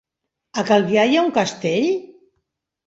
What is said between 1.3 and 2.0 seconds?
castell?